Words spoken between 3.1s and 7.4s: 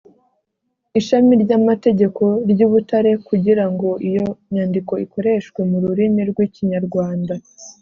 kugira ngo iyo nyandiko ikoreshwe mu rurimi rw’ikinyarwanda.